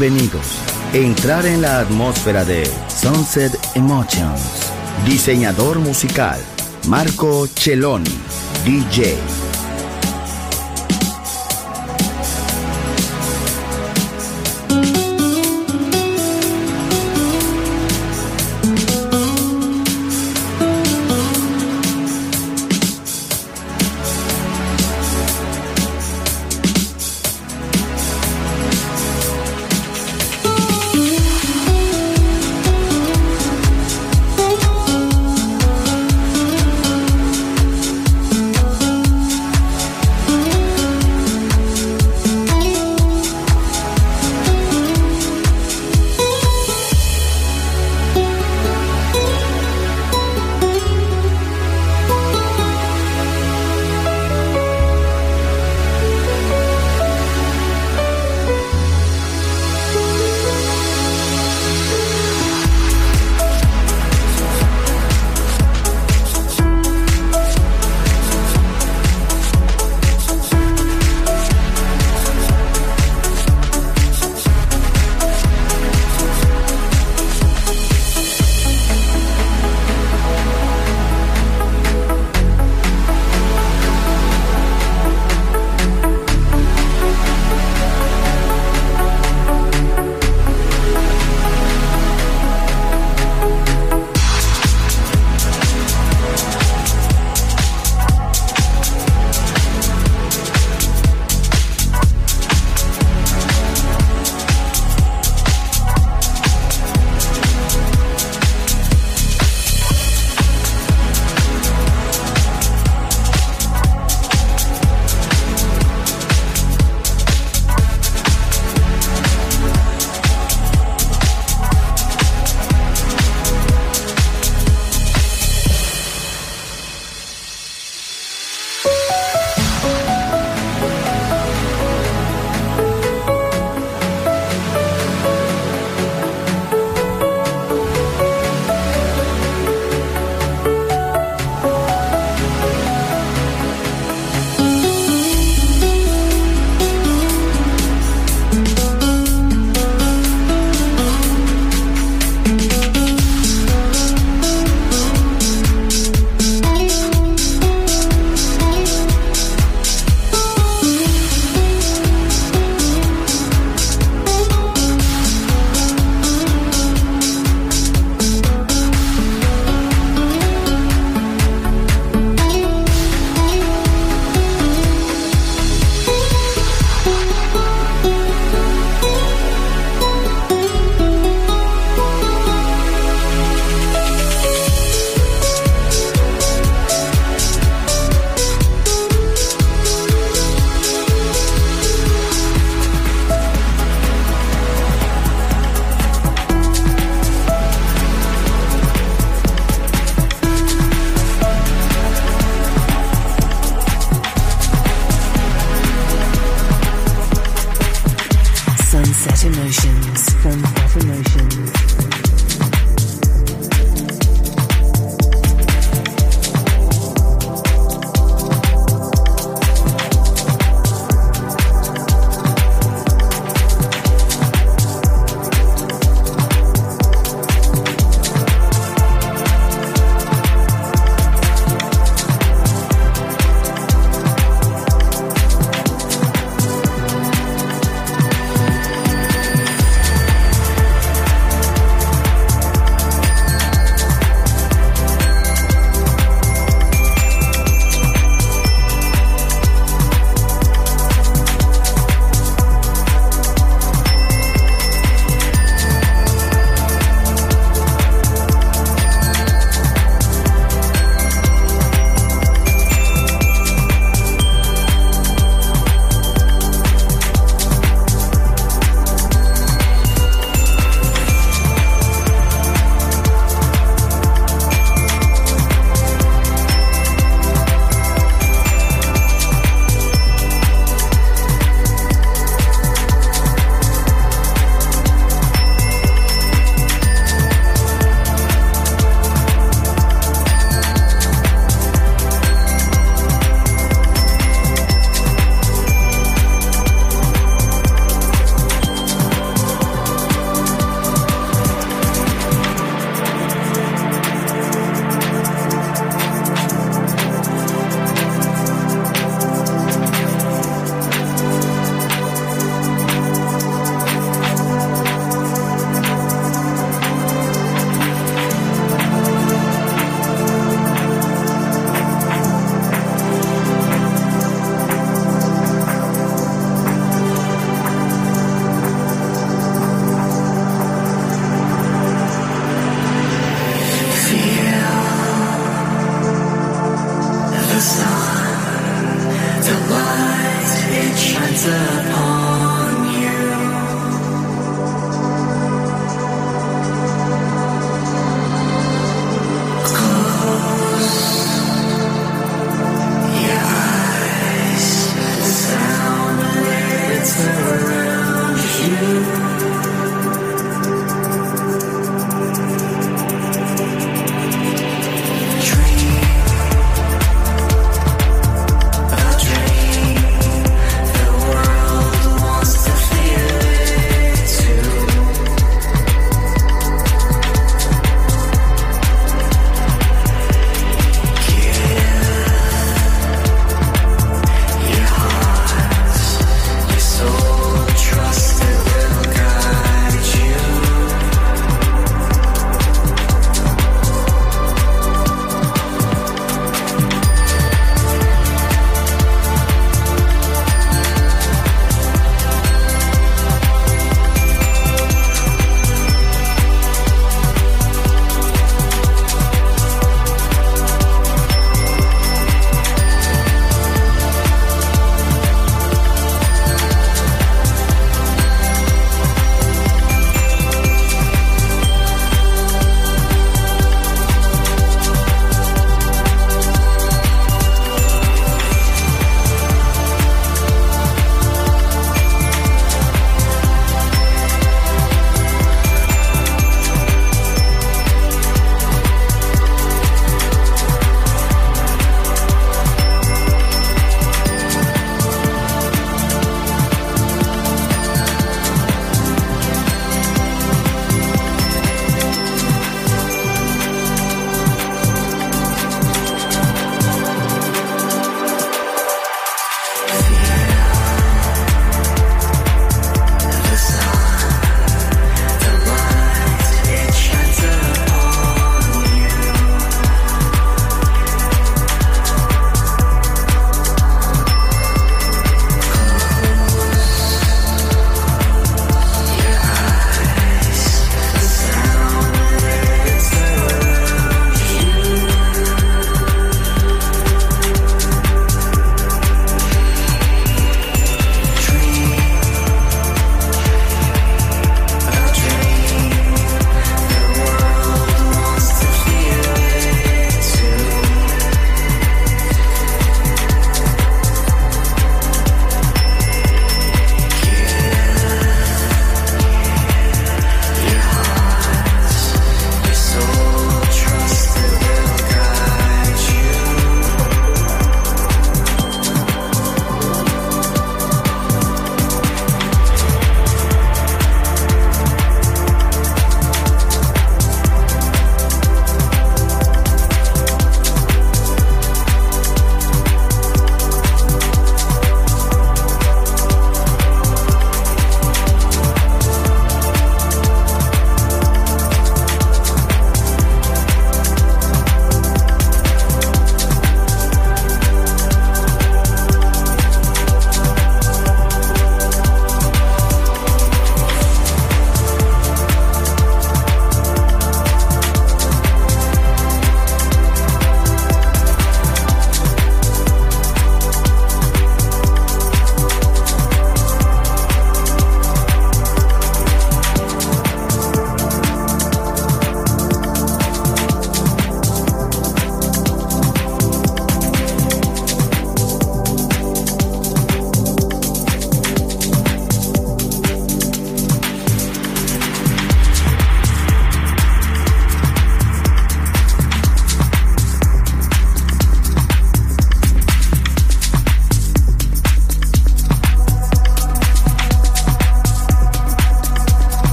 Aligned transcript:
Bienvenidos. 0.00 0.46
Entrar 0.92 1.44
en 1.44 1.60
la 1.60 1.80
atmósfera 1.80 2.44
de 2.44 2.70
Sunset 2.86 3.58
Emotions. 3.74 4.70
Diseñador 5.04 5.80
musical, 5.80 6.38
Marco 6.86 7.48
Celloni, 7.48 8.16
DJ. 8.64 9.37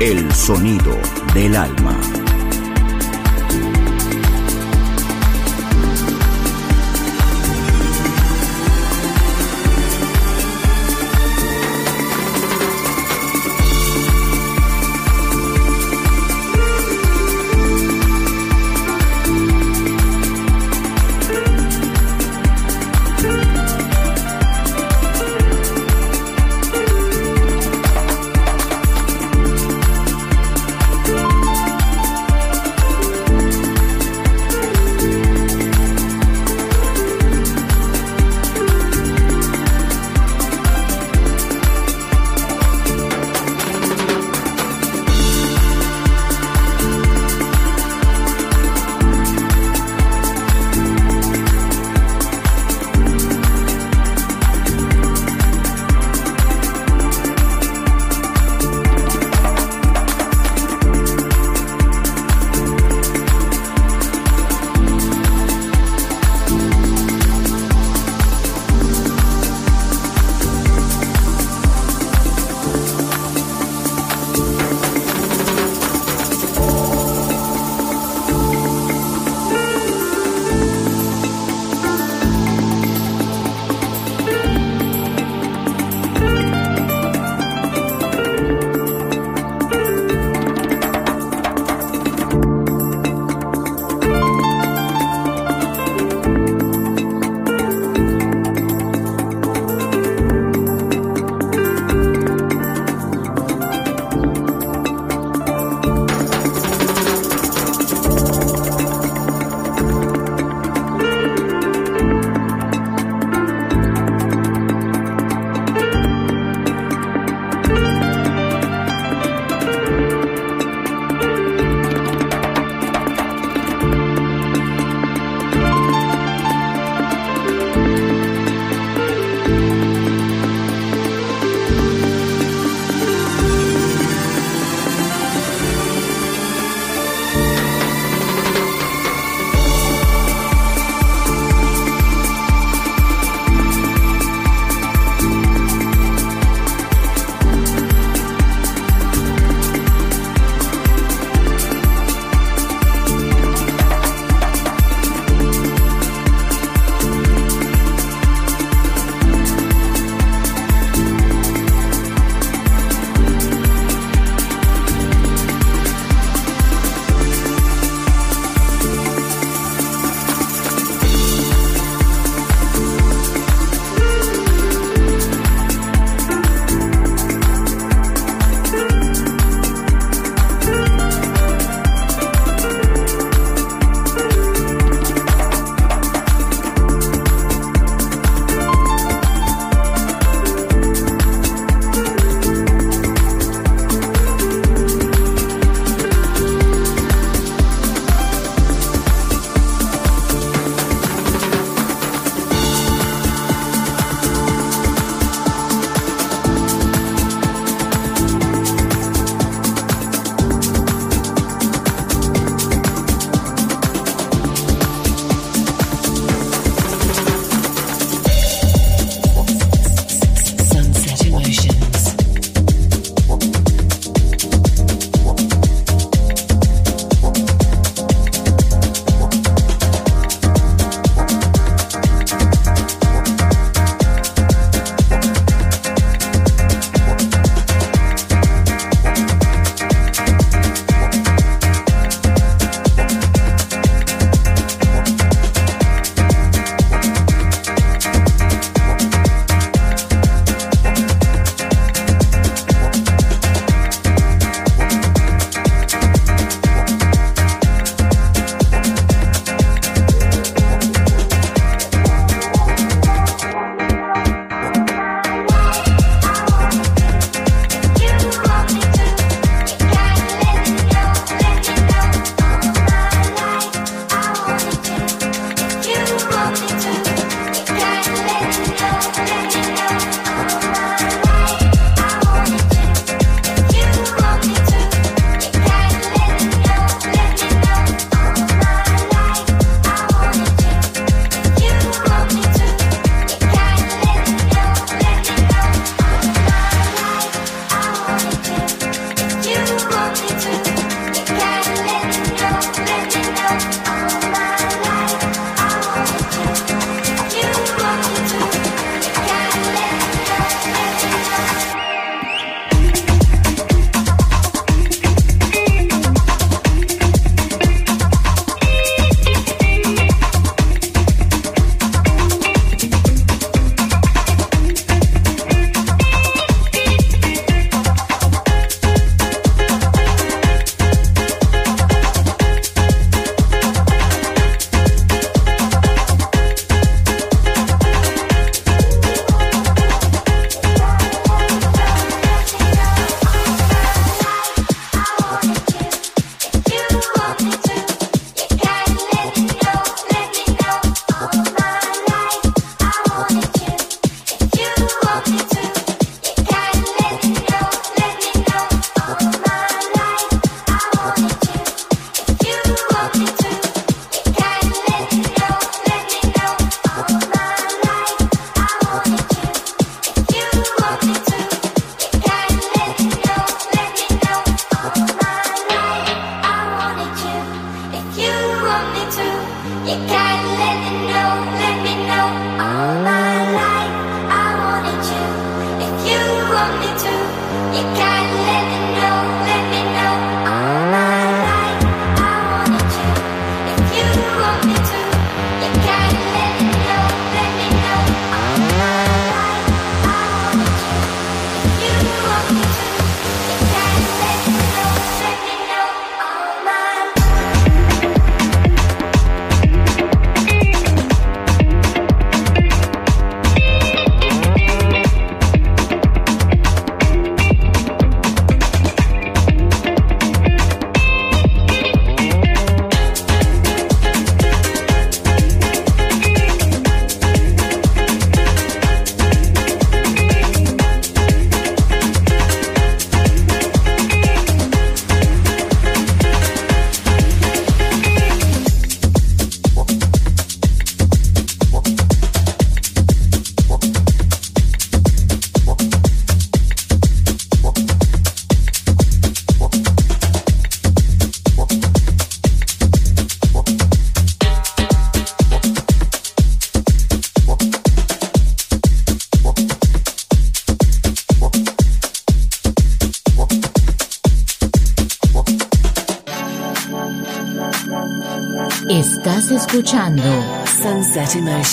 El 0.00 0.32
sonido 0.32 0.98
del 1.34 1.54
alma. 1.56 1.93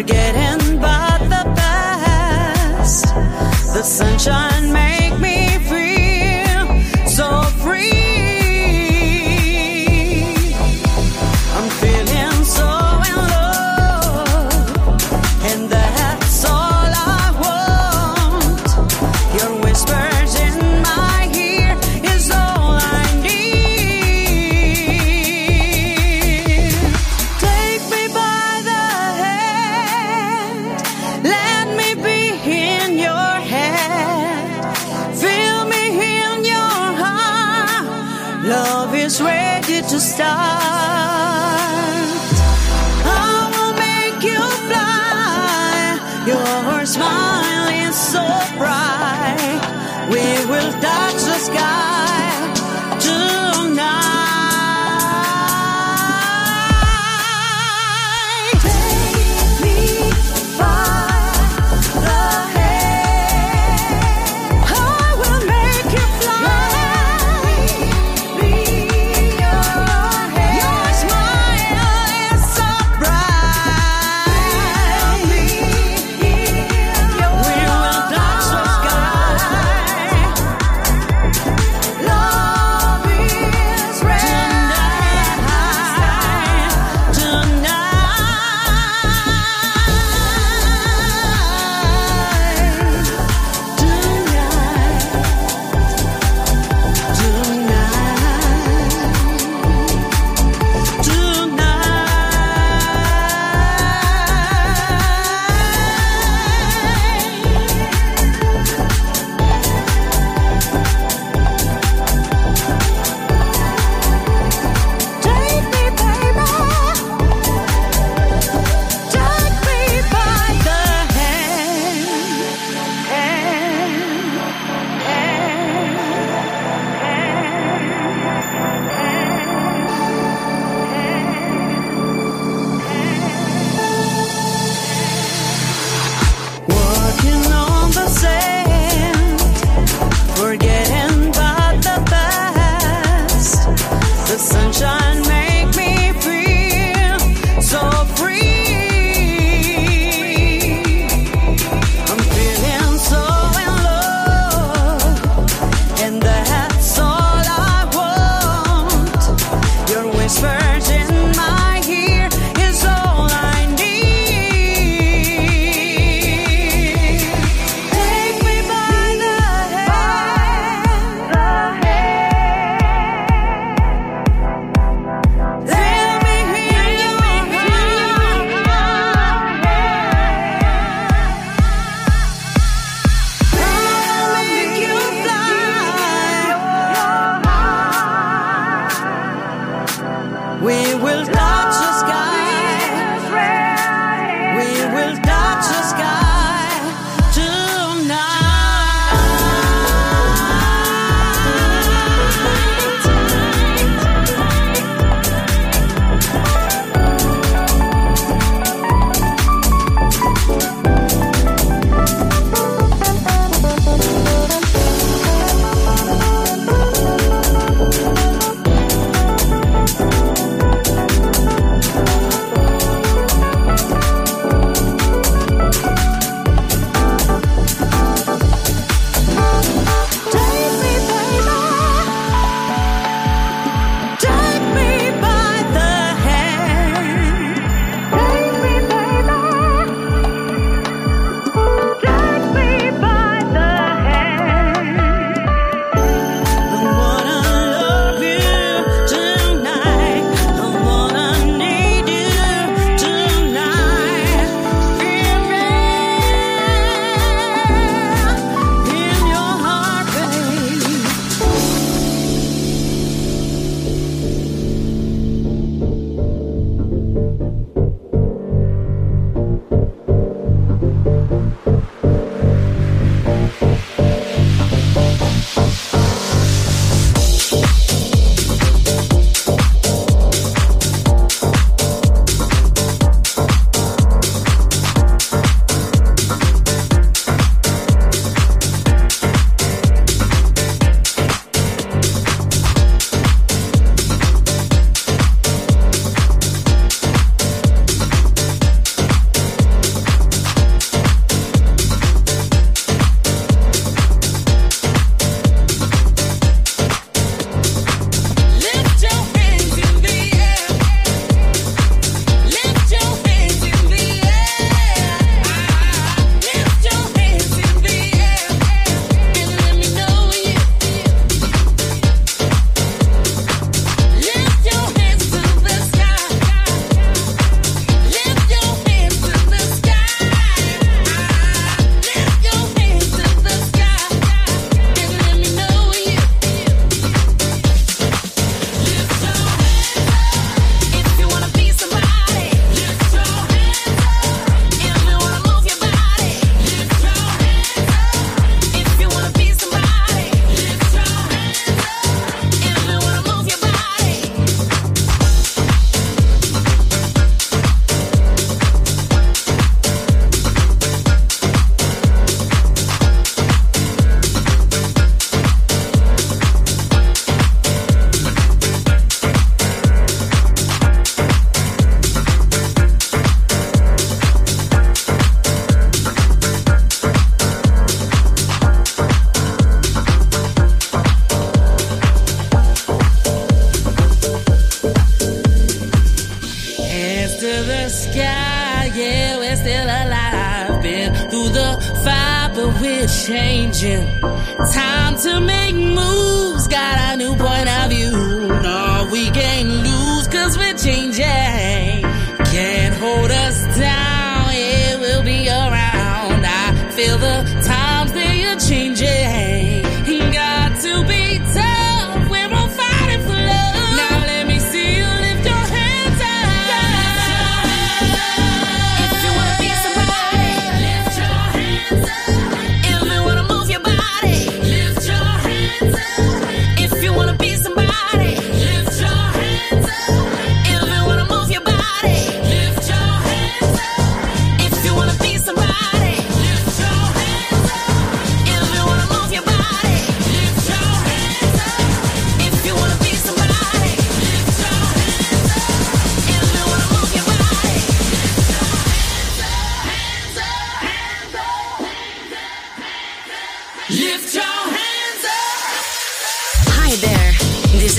forgetting 0.00 0.78
about 0.78 1.20
the 1.28 1.44
past. 1.60 3.04
The 3.74 3.82
sunshine. 3.82 4.49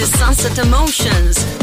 Is 0.01 0.09
Sunset 0.17 0.57
Emotions. 0.57 1.60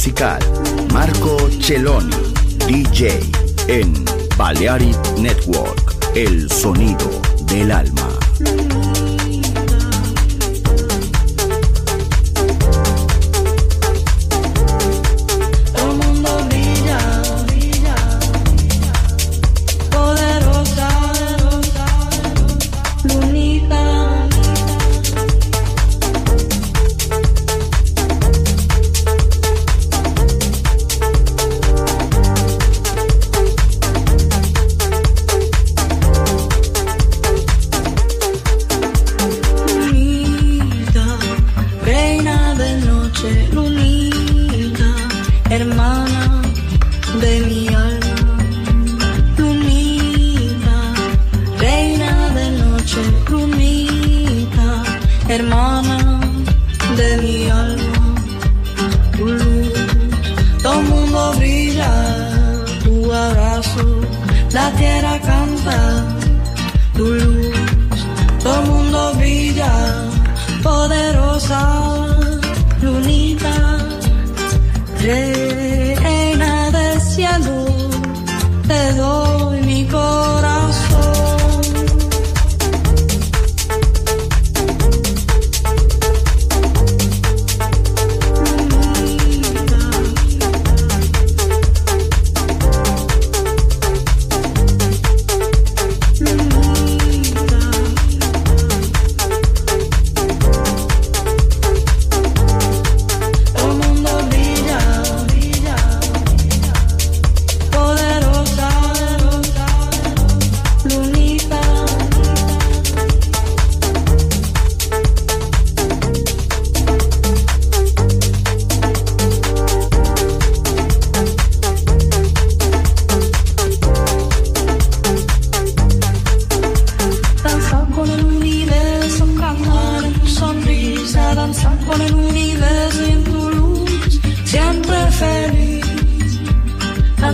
Musical 0.00 0.39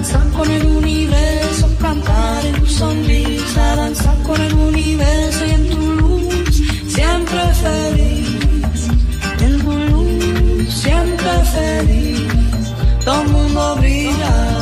danzar 0.07 0.31
con 0.31 0.51
el 0.51 0.67
universo, 0.67 1.69
cantar 1.81 2.47
en 2.47 2.55
tu 2.61 2.67
sonrisa, 2.67 3.77
danzar 3.77 4.17
con 4.23 4.41
el 4.41 4.55
universo 4.55 5.47
y 5.47 5.51
en 5.51 5.71
tu 5.71 5.81
luz, 5.81 6.63
siempre 6.87 7.41
feliz. 7.55 8.89
En 9.41 9.59
tu 9.61 9.73
luz, 9.73 10.75
siempre 10.75 11.31
feliz, 11.55 12.33
todo 13.05 13.25
mundo 13.25 13.77
brilla. 13.81 14.56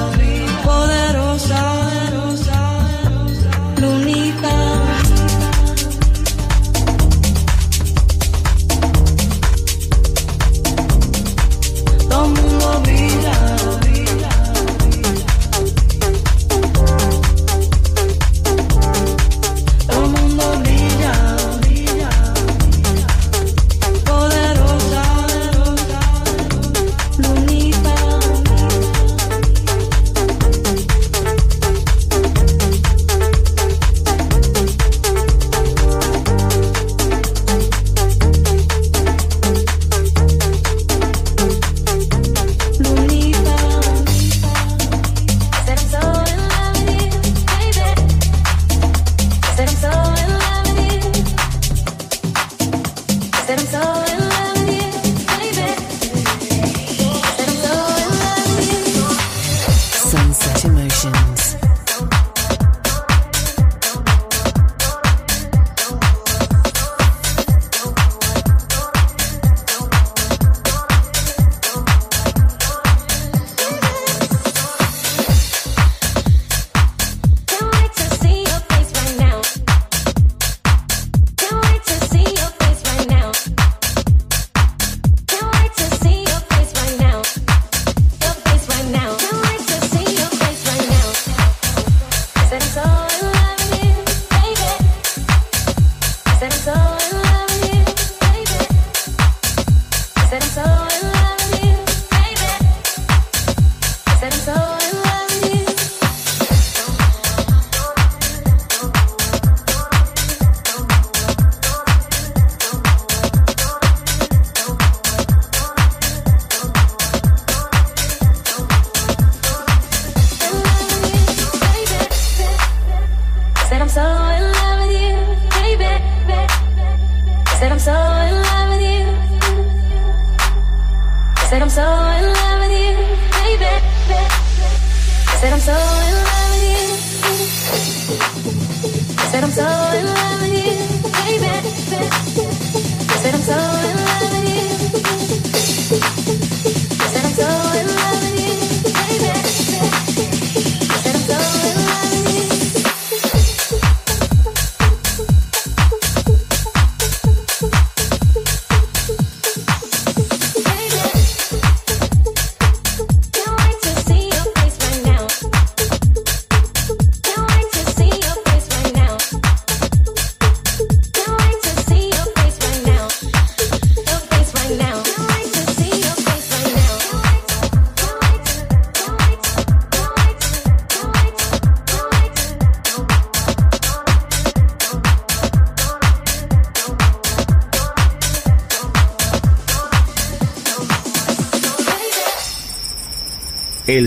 said 100.41 100.43
so 100.43 100.74